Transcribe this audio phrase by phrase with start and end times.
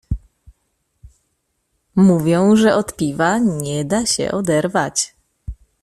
[1.95, 5.15] "Mówią, że od piwa nie da się oderwać."